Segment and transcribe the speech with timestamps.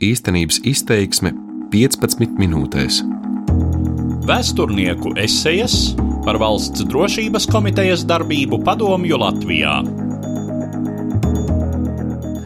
[0.00, 1.34] Īstenības izteiksme
[1.68, 3.02] 15 minūtēs.
[4.24, 5.74] Vēsturnieku esejas
[6.24, 9.74] par valsts drošības komitejas darbību padomju Latvijā.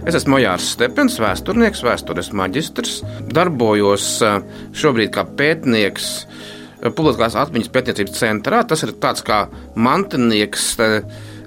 [0.03, 2.97] Es esmu Jānis Stepens, vēsturnieks, vēstures maģistrs.
[3.31, 4.41] Darbojos eh,
[4.75, 8.65] šobrīd kā pētnieks eh, Publiskās atmiņas pētniecības centrā.
[8.67, 9.45] Tas ir tāds kā
[9.79, 10.99] mantinieks eh,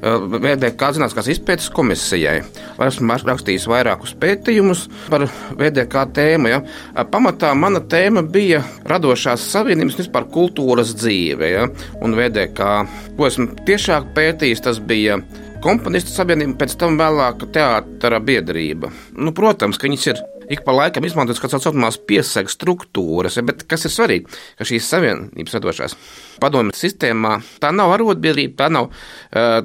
[0.02, 2.42] VDK zinātniskās izpētes komisijai.
[2.86, 5.26] Esmu rakstījis vairākus pētījumus par
[5.58, 6.52] VDK tēmu.
[6.52, 6.62] Ja.
[7.12, 11.52] Pamatā mana tēma bija radošās savienības un vispār kultūras dzīve.
[11.56, 11.68] Ja.
[12.02, 12.72] Un VDK,
[13.18, 15.20] ko esmu tiešāk pētījis, tas bija
[15.64, 18.92] komponistu sabiedrība, pēc tam vēlāk teātra biedrība.
[19.18, 23.66] Nu, protams, ka viņas ir ik pa laikam izmantotas kā tā saucamās piesagas struktūras, bet
[23.70, 25.98] kas ir svarīgi, ka šīs savienības radošās
[26.42, 28.90] padomju sistēmā tā nav arotbiedrība, tā nav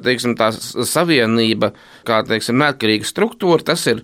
[0.03, 1.73] teiksim, tā savienība
[2.07, 4.03] kā teiksim, neatkarīga struktūra, tas ir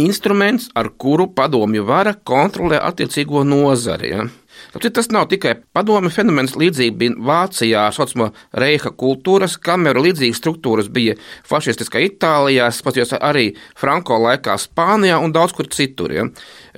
[0.00, 4.14] instruments, ar kuru padomju vara kontrolē attiecīgo nozari.
[4.14, 4.26] Ja?
[4.74, 8.30] Tāpēc tas nav tikai padomi fenomens, līdzīgi bija Vācijā, saucamā
[8.62, 11.16] Reiha kultūras kamera, līdzīgas struktūras bija
[11.48, 16.14] fašistiskā Itālijā, spatījos arī Franko laikā Spānijā un daudz kur citur.
[16.14, 16.26] Ja.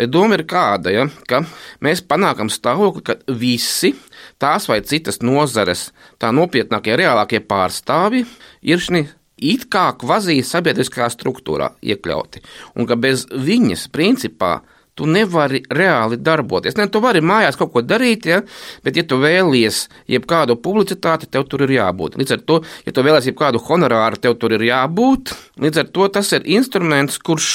[0.09, 1.45] Doma ir kāda, ja, ka
[1.85, 3.95] mēs panākam stāvokli, ka visi
[4.43, 5.91] tās vai citas nozares,
[6.23, 8.27] tā nopietnākie, reālākie pārstāvji
[8.63, 9.05] ir šī
[9.43, 12.43] it kā kvazī sabiedriskā struktūrā iekļauti,
[12.79, 14.61] un ka bez viņas principā
[14.99, 16.77] tu nevari reāli darboties.
[16.77, 18.43] Ne, tu vari mājās kaut ko darīt, ja,
[18.85, 22.19] bet, ja tu vēlies jebkādu publicitāti, tev tur ir jābūt.
[22.21, 25.33] Līdz ar to, ja tu vēlies jebkādu honorāru, tev tur ir jābūt.
[25.63, 27.49] Līdz ar to tas ir instruments, kurš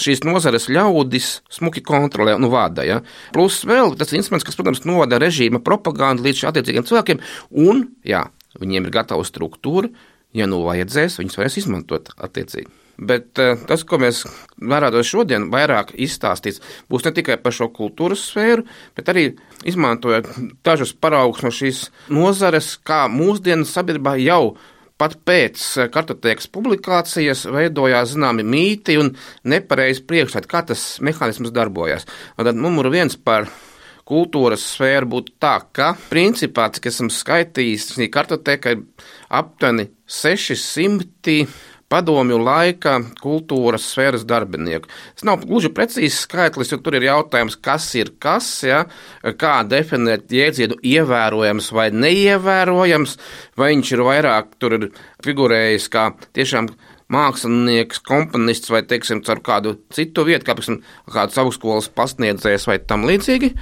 [0.00, 2.84] šīs nozares ļaudis smuki kontrolē un vada.
[2.86, 3.00] Ja?
[3.34, 7.22] Plus vēl tas instruments, kas, protams, novada režīma propagandu līdz attiecīgiem cilvēkiem,
[7.64, 8.26] un jā,
[8.60, 9.92] viņiem ir gatava struktūra,
[10.34, 12.83] ja nu vajadzēs, viņus varēs izmantot attiecīgi.
[12.98, 14.22] Bet uh, tas, ko mēs
[14.62, 19.24] varētu šodien vairāk izstāstīt, būs ne tikai par šo kultūras sfēru, bet arī
[19.66, 20.30] izmantojot
[20.66, 24.54] dažus paraugus no šīs nozares, kā mūsdienu sabiedrībā jau
[25.00, 25.60] pat pēc
[25.92, 29.10] kartotēkas publikācijas veidojās zināmi mīti un
[29.50, 32.06] nepareizi priekšstati, kā tas mehānisms darbojas.
[32.38, 33.48] Un tad numur viens par
[34.08, 38.84] kultūras sfēru būtu tā, ka principā, cik esam skaitījis, šī kartotēka ir
[39.32, 41.38] aptuveni 600
[41.92, 44.90] padomju laika kultūras sfēras darbinieku.
[45.14, 48.84] Tas nav gluži precīzs skaitlis, jo tur ir jautājums, kas ir kas, ja?
[49.40, 53.18] kā definēt jēdzienu ievērojams vai neievērojams,
[53.60, 54.90] vai viņš ir vairāk tur ir
[55.24, 56.72] figurējis kā tiešām
[57.12, 60.80] mākslinieks, komponists vai, teiksim, caur kādu citu vietu, kā, piemēram,
[61.12, 63.52] kāds augstskolas pasniedzējs vai tam līdzīgi.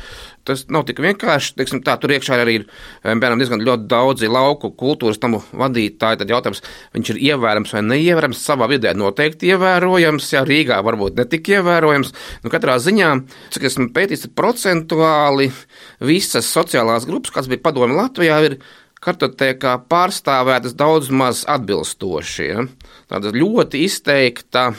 [0.48, 1.54] Tas nav tik vienkārši.
[1.60, 2.66] Teiksim, tā, tur iekšā arī ir
[3.04, 6.18] piemēram, diezgan daudzi lauku kultūras tamu vadītāji.
[6.18, 6.62] Tad jautājums,
[6.96, 10.30] viņš ir ievērams vai neievērams savā vidē, noteikti ievērojams.
[10.34, 12.10] Jā, Rīgā varbūt ne tik ievērojams.
[12.42, 13.12] Nu, katrā ziņā,
[13.54, 15.52] cik esmu pētījis, procentuāli
[16.02, 18.58] visas sociālās grupas, kas bija padomi Latvijā, ir
[19.02, 22.48] kartotēkā pārstāvētas daudz maz atbilstoši.
[22.50, 22.66] Ja?
[23.10, 24.70] Tāda ļoti izteikta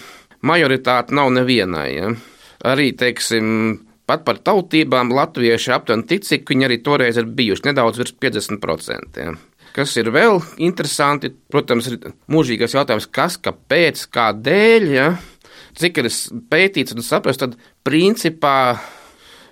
[0.44, 1.90] majoritāte nav nevienai.
[1.96, 2.14] Ja?
[2.74, 8.02] Arī, teiksim, pat par tautībām latvieši aptuveni tic, cik viņi arī toreiz ir bijuši nedaudz
[8.02, 9.20] virs 50%.
[9.24, 9.36] Ja?
[9.74, 15.10] Kas ir vēl interesanti, protams, ir mūžīgais jautājums, kas, kāpēc, kādēļ, ja?
[15.80, 16.10] cik ir
[16.52, 18.58] pētīts un saprasts, tad principā,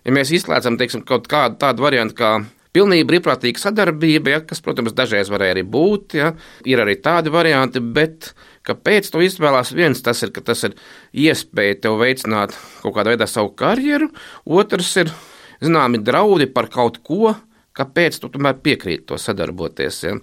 [0.06, 2.34] ja mēs izslēdzam teiksim, kaut kādu tādu variantu kā
[2.72, 6.30] Pilnīgi brīvprātīga sadarbība, ja, kas, protams, dažreiz varēja arī būt, ja,
[6.64, 8.30] ir arī tādi varianti, bet
[8.68, 9.74] kāpēc to izvēlās?
[9.78, 10.78] Viens tas ir, ka tas ir
[11.14, 14.12] iespēja tev veicināt kaut kādā veidā savu karjeru,
[14.46, 15.12] otrs ir
[15.64, 17.36] zināmi draudi par kaut ko,
[17.78, 20.04] kāpēc tu tomēr piekrīti to sadarboties.
[20.06, 20.16] Ja.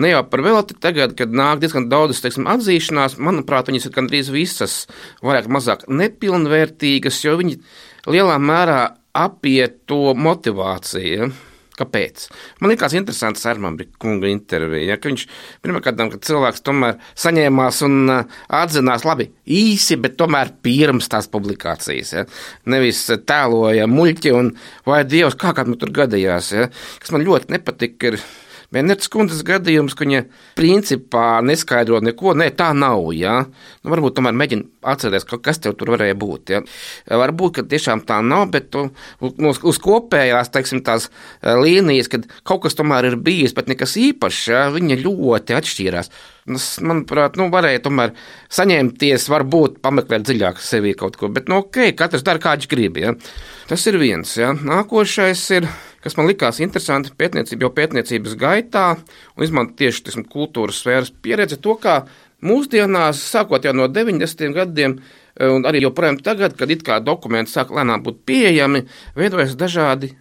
[0.00, 4.30] Ne jau par velti tagad, kad nāk diezgan daudz teiksim, atzīšanās, manuprāt, viņas ir gandrīz
[4.32, 4.80] visas
[5.24, 7.58] vairāk mazāk nepilnvērtīgas, jo viņi
[8.06, 8.80] lielā mērā
[9.18, 11.30] apiet to motivāciju.
[11.30, 11.49] Ja.
[11.80, 12.26] Kāpēc?
[12.60, 14.92] Man liekas, interesants Armāņa kunga intervija.
[14.92, 15.24] Ja, ka viņš
[15.64, 22.12] pirmkārt, ka cilvēks tomēr saņēmās un uh, atzinās labi īsi, bet tomēr pirms tās publikācijas.
[22.18, 22.26] Ja.
[22.70, 24.52] Nevis tēloja muļķi un
[24.88, 26.52] vai Dievs, kā kā man tur gadījās.
[26.56, 26.68] Ja.
[27.00, 28.20] Kas man ļoti nepatika, ir
[28.70, 30.20] Venerts kundzes gadījums, ka viņa
[30.58, 33.08] principā neskaidro neko, nē, tā nav.
[33.16, 33.40] Ja?
[33.82, 36.52] Nu, varbūt tomēr mēģina atcerēties, kas tev tur varēja būt.
[36.54, 36.60] Ja?
[37.22, 38.86] Varbūt, ka tiešām tā nav, bet tu,
[39.26, 43.96] uz, uz kopējās, teiksim, tās eh, līnijas, kad kaut kas tomēr ir bijis, bet nekas
[43.98, 44.62] īpašs, ja?
[44.76, 46.14] viņa ļoti atšķīrās.
[46.50, 48.14] Tas, manuprāt, nu, varēja tomēr
[48.54, 53.02] saņemties, varbūt pameklēt dziļāk sevī kaut ko, bet, nu, ok, katrs dara kā viņš grib.
[53.02, 53.18] Ja?
[53.66, 54.38] Tas ir viens.
[54.38, 54.54] Ja?
[54.54, 55.66] Nākošais ir
[56.04, 58.84] kas man likās interesanti pētniecība, jau pētniecības gaitā,
[59.36, 62.02] un izmantot tieši tiksim, kultūras sfēras pieredzi, to kā
[62.44, 64.54] mūsdienās, sākot jau no 90.
[64.56, 65.00] gadiem,
[65.40, 68.82] Un arī joprojām tagad, kad it kā dokumenti sāk lēnām būt pieejami,
[69.16, 70.12] veidojas dažādi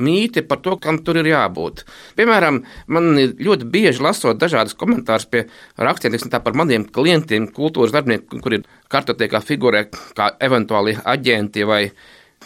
[0.00, 1.82] mīti par to, kam tur ir jābūt.
[2.16, 5.44] Piemēram, man ļoti bieži lasot dažādas komentārus pie
[5.76, 11.90] rakstiem par maniem klientiem, kultūras darbiniekiem, kuri ir kartotekā figurē kā eventuāli aģenti vai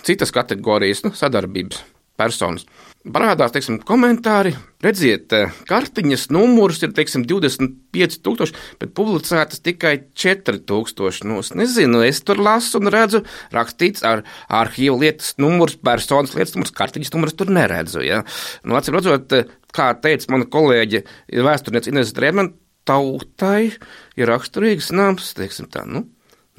[0.03, 2.67] citas kategorijas nu, sadarbības personas.
[3.07, 4.51] Parādās teiksim, komentāri,
[4.83, 11.23] redziet, eh, kartiņas numurs ir teiksim, 25,000, bet publicētas tikai 4,000.
[11.25, 13.23] Nu, es nezinu, es tur lasu un redzu,
[13.55, 18.03] rakstīts ar arhīvu lietas numurs, personas lietas numurs, kartiņas numurs tur neredzu.
[18.03, 18.25] Ja?
[18.65, 22.53] Nu, Atcīm redzot, eh, kā teica mana kolēģe, vēsturniece Ines Drēmana,
[22.87, 23.73] tautai
[24.17, 25.87] ir raksturīgs nams, teiksim tā.
[25.87, 26.07] Nu,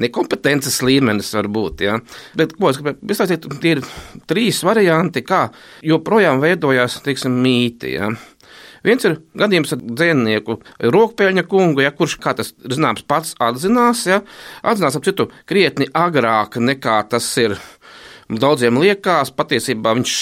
[0.01, 1.83] nekompetences līmenis var būt.
[1.87, 1.99] Ja?
[2.37, 3.83] Bet, ko es gribēju pastāstīt, tie ir
[4.29, 5.47] trīs varianti, kā
[5.85, 7.95] joprojām veidojās teiksim, mīti.
[7.97, 8.11] Ja?
[8.85, 10.59] Viens ir gadījums ar dzinieku
[10.93, 14.21] Rokpēļņa kungu, ja, kurš, kā tas zināms, pats atzinās, ja,
[14.63, 17.57] atzinās ap citu krietni agrāk nekā tas ir.
[18.27, 20.13] Daudziem liekas, patiesībā viņš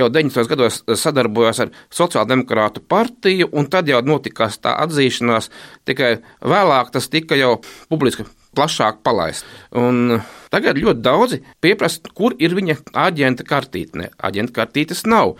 [0.00, 0.48] jau 90.
[0.48, 5.50] gados sadarbojās ar Sociāldemokrātu partiju, un tad jau notikās tā atzīšanās.
[5.84, 7.58] Tikai vēlāk tas tika jau
[7.92, 8.24] publiski
[8.56, 9.46] plašāk palaist.
[9.76, 10.20] Un
[10.50, 14.10] tagad ļoti daudzi pieprasa, kur ir viņa aģenta kartīte.
[14.18, 15.36] Aģenta kartītes nav.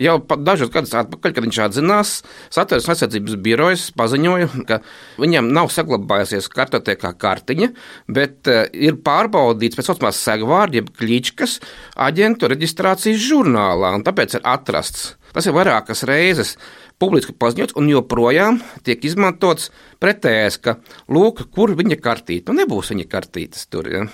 [0.00, 2.14] Jau dažus gadus atpakaļ, kad viņš atzinās,
[2.54, 4.80] Satversmes aizsardzības birojas paziņoja, ka
[5.22, 7.68] viņam nav saglabājusies kartotekā kartiņa,
[8.10, 11.60] bet uh, ir pārbaudīts pēc saucamās segvārdu, jeb kliķkas
[12.08, 15.12] aģentu reģistrācijas žurnālā, un tāpēc ir atrasts.
[15.34, 16.54] Tas ir vairākas reizes
[17.02, 19.70] publiski paziņots un joprojām tiek izmantots
[20.02, 20.78] pretējais, ka
[21.10, 22.50] lūk, kur viņa kartīte.
[22.50, 23.90] Nu, nebūs viņa kartītes tur.
[23.90, 24.04] Ja?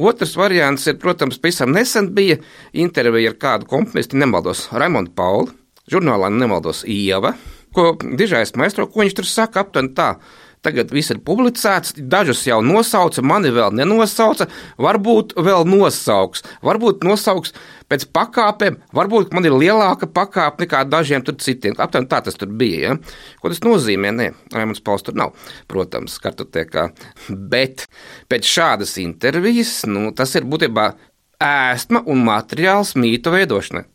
[0.00, 2.38] Otrs variants ir, protams, pavisam nesen bija
[2.72, 5.50] intervija ar kādu komponistu, nemaldos, Raimondu Pauli,
[5.90, 7.34] žurnālā nemaldos Ieva,
[7.74, 10.14] ko dižais maestro, ko viņš tur saka aptuveni tā.
[10.60, 14.44] Tagad viss ir publicēts, dažus jau nosauca, mani vēl nenosauca,
[14.76, 17.54] varbūt vēl nosauks, varbūt nosauks
[17.90, 21.74] pēc pakāpēm, varbūt man ir lielāka pakāpe nekā dažiem citiem.
[21.78, 22.80] Aptuveni tā tas bija.
[22.80, 22.96] Ja?
[23.42, 24.12] Ko tas nozīmē?
[24.14, 25.34] Nē, Raimons Pauls tur nav,
[25.70, 26.90] protams, kartotekā.
[27.28, 27.88] Bet
[28.30, 30.92] pēc šādas intervijas, nu, tas ir būtībā
[31.40, 33.86] ēstma un materiāls mītu veidošanai.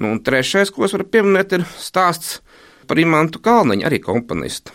[0.00, 2.38] Nu, un trešais, ko es varu pieminēt, ir stāsts
[2.88, 4.72] par Imantu Kalniņu, arī komponistu.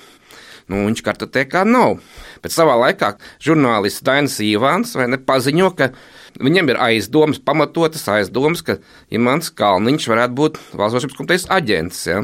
[0.72, 2.00] Nu, viņš kartotekā nav.
[2.42, 3.12] Bet savā laikā
[3.44, 4.96] žurnālists Dainis Ivāns
[5.28, 5.92] paziņo, ka
[6.42, 8.80] viņam ir aizdomas, pamatotas aizdomas, ka
[9.14, 12.02] Imants Kalniņš varētu būt valsts komitejas aģents.
[12.10, 12.24] Ja?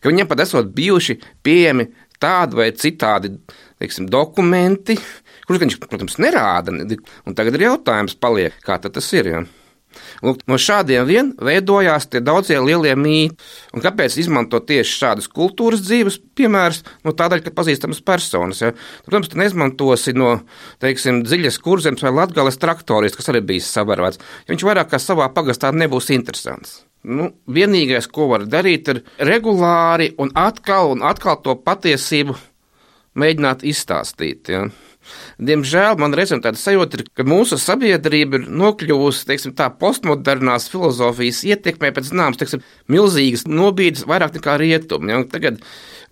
[0.00, 1.88] Ka viņam pat esot bijuši pieejami
[2.20, 3.32] tādi vai citādi
[3.80, 4.98] teiksim, dokumenti,
[5.48, 6.76] kurus viņš, protams, nerāda.
[7.24, 9.32] Un tagad ir jautājums, paliek, kā tas ir.
[9.32, 9.42] Ja?
[10.24, 13.38] Lūk, no šādiem vien veidojās tie daudzie lielie mīti.
[13.74, 16.82] Un kāpēc izmantot tieši šādus kultūras dzīves piemērus?
[17.06, 18.62] No tādēļ, ka pazīstamas personas.
[18.64, 18.72] Ja?
[19.06, 20.36] Protams, tu neizmantosi no
[20.82, 24.20] teiksim, dziļas kurzemes vai latgales traktorists, kas arī bijis sabarvēts.
[24.44, 26.80] Ja viņš vairāk kā savā pagastā nebūs interesants.
[27.00, 32.36] Nu, vienīgais, ko var darīt, ir regulāri un atkal un atkal to patiesību
[33.20, 34.52] mēģināt izstāstīt.
[34.52, 34.66] Ja?
[35.40, 41.42] Diemžēl man reizēm tāda sajūta ir, ka mūsu sabiedrība ir nokļuvusi teiksim, tā postmodernās filozofijas
[41.48, 45.14] ietekmē pēc zināmas teiksim, milzīgas nobīdes vairāk nekā rietumi.
[45.14, 45.22] Ja?
[45.32, 45.62] Tagad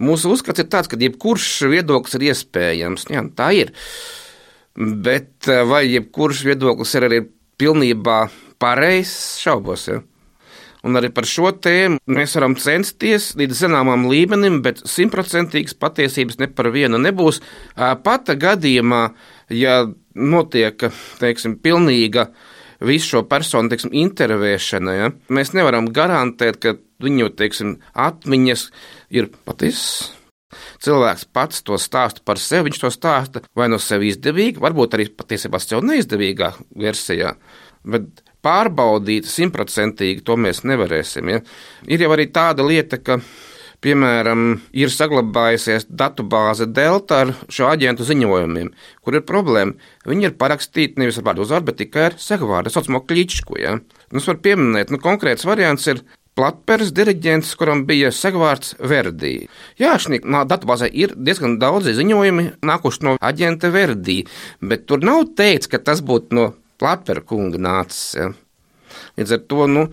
[0.03, 3.09] mūsu uzskats ir tāds, ka jebkurš viedoklis ir iespējams.
[3.13, 3.25] Ja?
[3.39, 3.75] Tā ir.
[4.79, 7.25] Bet vai jebkurš viedoklis ir arī
[7.59, 8.21] pilnībā
[8.63, 9.89] pareizs, šaubos.
[9.91, 10.03] Ja?
[10.89, 16.49] Un arī par šo tēmu mēs varam censties līdz zināmam līmenim, bet simtprocentīgas patiesības ne
[16.49, 17.43] par vienu nebūs.
[17.77, 19.03] Pat gadījumā,
[19.53, 19.83] ja
[20.17, 20.89] notiek
[21.21, 22.31] teiksim, pilnīga
[22.89, 28.69] visu šo personu teiksim, intervēšana, ja, mēs nevaram garantēt, ka viņu teiksim, atmiņas
[29.15, 30.15] ir patiesas.
[30.81, 35.11] Cilvēks pats to stāsta par sevi, viņš to stāsta vai no sevis izdevīgi, varbūt arī
[35.13, 37.35] patiesībā sev neizdevīgā versijā.
[37.85, 41.31] Bet pārbaudīt simtprocentīgi to mēs nevarēsim.
[41.35, 41.45] Ja?
[41.91, 43.19] Ir jau arī tāda lieta, ka
[43.85, 48.73] piemēram, ir saglabājusies datubāze Delta ar šo aģentu ziņojumiem,
[49.05, 49.77] kur ir problēma.
[50.09, 53.59] Viņi ir parakstīti nevis ar vārdu uzvārdu, bet tikai ar segvārdu, tā saucamo kličku.
[53.63, 53.77] Ja?
[54.11, 56.03] Es varu pieminēt, nu, konkrēts variants ir
[56.39, 59.49] Platpērs diriģents, kuram bija segvārds Verdī.
[59.81, 64.21] Jā, šī datubāzē ir diezgan daudz ziņojumi nākuši no aģenta Verdī,
[64.63, 66.45] bet tur nav teikts, ka tas būtu no
[66.79, 68.13] Platpera kunga nācis.
[68.19, 68.29] Ja.
[69.19, 69.87] Līdz ar to nu,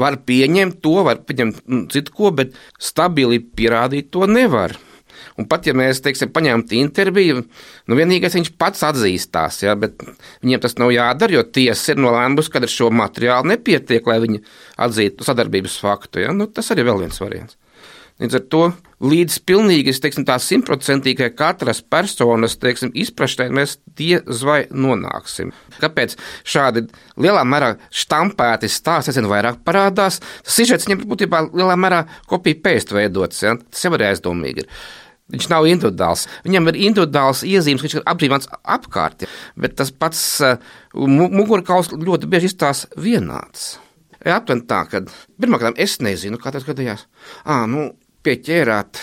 [0.00, 4.74] var pieņemt to, var pieņemt nu, citu ko, bet stabili pierādīt to nevar.
[5.38, 7.44] Un pat ja mēs, teiksim, paņemtu interviju,
[7.88, 10.02] nu vienīgais viņš pats atzīstās, ja, bet
[10.42, 14.42] viņiem tas nav jādara, jo tiesa ir nolēmusi, ka ar šo materiālu nepietiek, lai viņi
[14.84, 16.24] atzītu sadarbības faktu.
[16.26, 16.34] Ja.
[16.36, 17.56] Nu, tas arī ir vēl viens variants.
[18.22, 18.62] Līdz ar to
[19.02, 25.50] līdz pilnīgi simtprocentīgai katras personas teiksim, izpratnē mēs diez vai nonāksim.
[25.82, 26.14] Kāpēc
[26.46, 26.84] šādi
[27.18, 30.20] lielā mērā štampēti stāsti aizvien vairāk parādās?
[30.46, 33.56] Tas sižets viņam būtībā lielā mērā kopija pēst veidots, ja?
[33.58, 34.70] tas jau arī aizdomīgi ir.
[35.32, 36.26] Viņš nav individuāls.
[36.46, 39.24] Viņam ir individuāls iezīmes, viņš ir apdzīvots apkārt,
[39.58, 40.60] bet tas pats uh,
[40.94, 43.72] mugurkauls ļoti bieži izstāsta vienāds.
[44.22, 45.00] Aptuveni tā, ka
[45.40, 47.08] pirmkārt es nezinu, kā tas gadījās.
[47.42, 47.88] À, nu,
[48.26, 49.00] pieķērāt,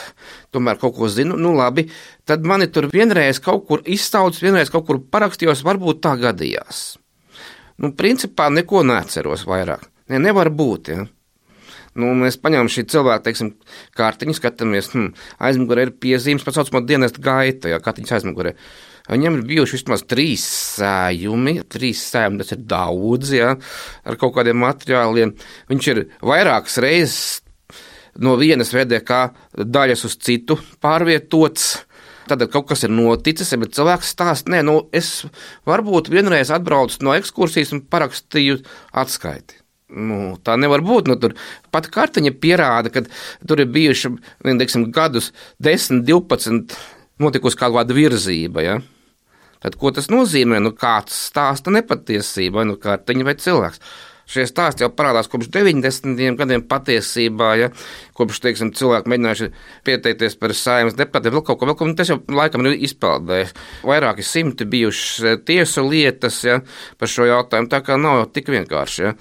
[0.56, 1.88] tomēr kaut ko zinu, nu labi,
[2.28, 6.98] tad mani tur vienreiz kaut kur izsaucis, vienreiz kaut kur parakstījos, varbūt tā gadījās.
[7.80, 9.88] Nu, principā neko neatceros vairāk.
[10.12, 10.92] Ne, nevar būt.
[10.92, 11.06] Ja.
[12.00, 13.54] Nu, mēs paņēmām šī cilvēka teiksim,
[13.98, 15.14] kārtiņu, skatāmies, hmm,
[15.48, 18.54] aizmugurē ir piezīmes, pats saucamā dienesta gaita, ja kārtiņas aizmugurē.
[19.10, 20.44] Viņam ir bijuši vismaz trīs
[20.78, 23.56] sējumi, trīs sējumi, tas ir daudz, ja,
[24.06, 25.34] ar kaut kādiem materiāliem.
[25.72, 27.40] Viņš ir vairākas reizes
[28.24, 29.22] no vienas VDK
[29.66, 31.72] daļas uz citu pārvietots.
[32.30, 35.24] Tad kaut kas ir noticis, bet cilvēks stāsta, nē, nu, es
[35.66, 38.60] varbūt vienreiz atbraucu no ekskursijas un parakstīju
[39.02, 39.58] atskaiti.
[39.90, 41.10] Nu, tā nevar būt.
[41.10, 41.18] Nu,
[41.74, 43.02] pat kartiņa pierāda, ka
[43.50, 44.14] tur ir bijuši
[44.46, 45.32] teiksim, gadus
[45.66, 46.78] 10, 12,
[47.20, 48.66] notikusi kāda virzība.
[48.66, 48.78] Ja?
[49.64, 50.62] Tad, ko tas nozīmē?
[50.62, 53.82] Nu, kāds stāsta nepatiesību, vai nu kartiņa vai cilvēks.
[54.30, 56.38] Šie stāsti jau parādās kopš 90.
[56.38, 57.70] gadiem patiesībā, ja
[58.18, 59.52] kopš teiksim, cilvēki mēģinājuši
[59.90, 63.56] pieteikties par saimnes deputātiem, vēl kaut ko, vēl ko, tas jau laikam ir izpeldējis.
[63.90, 66.60] Vairāki simti bijušas tiesu lietas ja,
[67.02, 69.08] par šo jautājumu, tā kā nav jau tik vienkārši.
[69.08, 69.16] Ja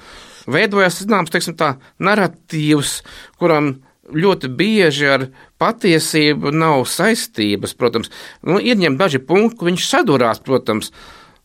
[0.49, 2.99] veidojas zināms teiksim, tā, narratīvs,
[3.41, 3.77] kuram
[4.09, 5.27] ļoti bieži ar
[5.61, 7.75] patiesību nav saistības.
[7.79, 8.13] Protams,
[8.49, 10.93] nu, ieņem daži punkti, viņš sadurās, protams,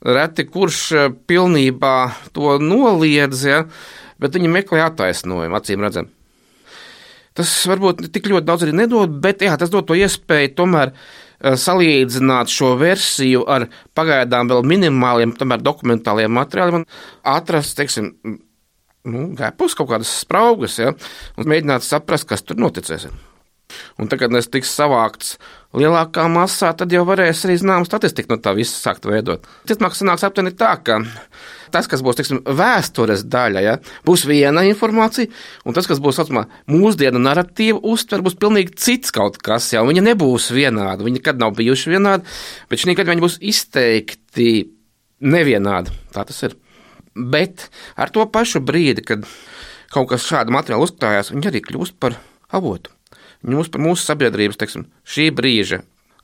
[0.04, 1.96] reti kurš eh, pilnībā
[2.36, 3.64] to noliedz, ja,
[4.22, 6.12] bet viņi meklē attaisnojumu, acīm redzam.
[7.34, 11.58] Tas varbūt tik ļoti daudz arī nedod, bet jā, tas dod to iespēju tomēr eh,
[11.60, 13.68] salīdzināt šo versiju ar
[13.98, 16.90] pagaidām vēl minimāliem, tomēr dokumentāliem materiāliem un
[17.36, 18.14] atrast, teiksim,
[19.10, 20.94] nu, gēpus kaut kādas spraugas, ja,
[21.38, 23.10] un mēģināt saprast, kas tur noticēs.
[24.00, 25.36] Un tagad, kad tas tiks savākts
[25.78, 29.46] lielākā masā, tad jau varēs arī zinām statistiku no tā visa sākt veidot.
[29.70, 31.00] Ticamāk, sanāks aptuveni tā, ka
[31.74, 33.76] tas, kas būs tiksim, vēstures daļa, ja,
[34.06, 35.32] būs viena informācija,
[35.66, 39.72] un tas, kas būs saucamā mūsdienu narratīva uztver, būs pilnīgi cits kaut kas.
[39.74, 42.38] Ja, viņi nebūs vienādi, viņi nekad nav bijuši vienādi,
[42.70, 44.50] bet šī gada viņi būs izteikti
[45.24, 45.94] nevienādi.
[46.14, 46.58] Tā tas ir.
[47.14, 47.68] Bet
[48.00, 49.26] ar to pašu brīdi, kad
[49.94, 52.18] kaut kas šāda materiāla uzkrājās, viņi arī kļūst par
[52.54, 52.94] avotu.
[53.44, 55.82] Par mūsu sabiedrības, teiksim, šī brīža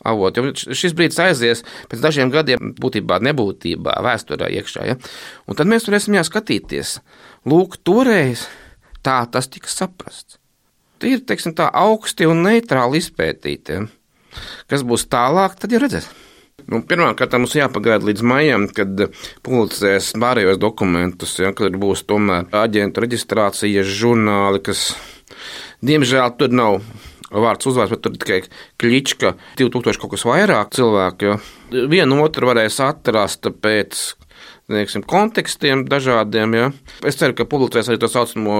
[0.07, 0.45] avotu.
[0.47, 4.87] Jo šis brīdis aizies pēc dažiem gadiem, būtībā nebūtībā, vēsturē iekšā.
[4.87, 4.97] Ja?
[5.47, 6.97] Un tad mēs varēsim jāskatīties.
[7.49, 8.47] Lūk, toreiz
[9.05, 10.39] tā tas tika saprasts.
[10.99, 13.77] Tie ir teiksim, tā augsti un neitrāli izpētīti.
[13.77, 13.85] Ja?
[14.71, 16.25] Kas būs tālāk, tad jau redzēsim.
[16.69, 19.07] Nu, Pirmkārt, mums jāpagaida līdz maijam, kad
[19.45, 24.91] publicēs pārējos dokumentus, ja, kad būs tomēr aģentu reģistrācijas žurnāli, kas,
[25.81, 26.77] diemžēl, tur nav
[27.31, 28.39] vārds uzvārds, bet tur tikai
[28.81, 31.37] klička 2000 kaut kas vairāk cilvēku.
[31.91, 34.07] Vienu otru varēs atrast pēc
[34.69, 36.53] teiksim, kontekstiem dažādiem.
[36.57, 36.67] Ja.
[37.07, 38.59] Es ceru, ka publicēs arī to saucamo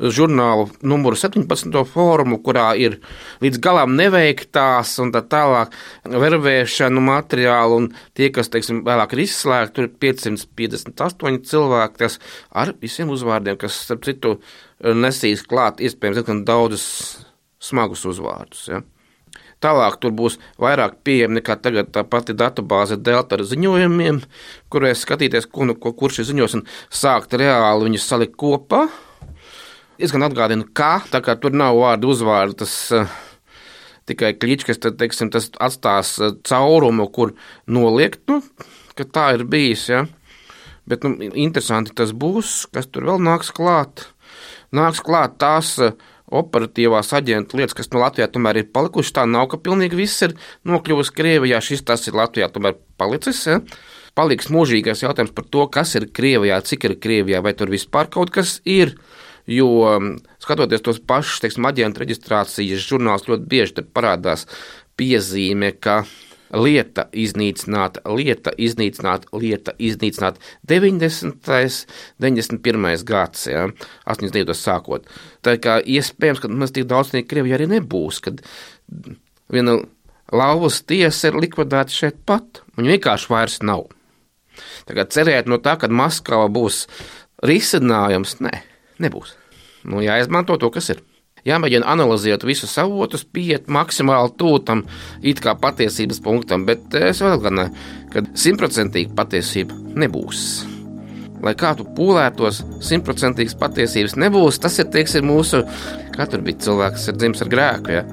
[0.00, 1.72] žurnālu numuru 17.
[1.88, 2.98] fórumu, kurā ir
[3.44, 5.74] līdz galam neveiktās un tā tālāk
[6.08, 12.74] vervēšanu materiālu, un tie, kas, teiksim, vēlāk ir izslēgti, tur ir 558 cilvēki, kas ar
[12.80, 14.38] visiem uzvārdiem, kas, starp citu,
[14.80, 16.86] nesīs klāt iespējams diezgan daudzus
[17.60, 18.66] smagus uzvārdus.
[18.72, 18.82] Ja.
[19.60, 24.22] Tālāk tur būs vairāk pieejama nekā tagad tā pati datubāze Delta ar ziņojumiem,
[24.72, 28.86] kurēs skatīties, ko, nu, ko, kurš ir ziņos un sākt reāli viņus salikt kopā.
[30.00, 33.10] Es gan atgādinu, kā tā kā tur nav vārdu uzvārdu, tas uh,
[34.08, 37.34] tikai kliķis, tad teiksim, tas atstās uh, caurumu, kur
[37.68, 38.40] noliekt, nu,
[38.96, 39.84] ka tā ir bijis.
[39.92, 40.06] Ja?
[40.88, 44.08] Bet nu, interesanti tas būs, kas tur vēl nāks klāt.
[44.72, 45.92] Nāks klāt tās uh,
[46.30, 49.14] operatīvās aģentu lietas, kas no Latvijā tomēr ir palikušas.
[49.18, 50.36] Tā nav, ka pilnīgi viss ir
[50.68, 53.42] nokļuvis Krievijā, šis tas ir Latvijā tomēr palicis.
[53.48, 53.58] Ja?
[54.18, 58.32] Paliks mūžīgais jautājums par to, kas ir Krievijā, cik ir Krievijā, vai tur vispār kaut
[58.34, 58.96] kas ir.
[59.50, 64.44] Jo um, skatoties tos pašus, teiksim, aģentu reģistrācijas žurnālus, ļoti bieži parādās
[65.00, 66.02] piezīme, ka
[66.54, 71.86] lieta iznīcināta, lieta iznīcināta, lieta iznīcināta 90.
[72.20, 73.04] 91.
[73.06, 73.68] gads, ja,
[74.06, 74.56] 82.
[74.58, 75.08] sākot.
[75.46, 78.42] Tā kā iespējams, ka mēs tik daudz no Krievijā arī nebūs, kad
[79.52, 79.78] viena
[80.32, 83.88] lauvas tiesa ir likvidēta šeit pat, viņa vienkārši vairs nav.
[84.90, 86.84] Kā cerēt no tā, ka Maskava būs
[87.46, 88.52] risinājums, nē,
[89.02, 89.36] nebūs.
[89.88, 91.00] Nu, jāizmanto to, kas ir.
[91.48, 94.84] Jāmēģina analizēt visus avotus, pieiet maksimāli tūtam,
[95.22, 97.64] it kā patiesības punktam, bet es vēl gan,
[98.12, 100.44] ka simtprocentīgi patiesība nebūs.
[101.40, 104.60] Lai kā tu pūlētos, simtprocentīgas patiesības nebūs.
[104.60, 105.62] Tas ir teiksim, mūsu
[106.16, 107.94] katru bija cilvēks, kas ir dzimis ar grēku.
[107.96, 108.04] Ja?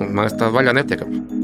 [0.00, 1.39] Un mēs tā vaļā netiekam.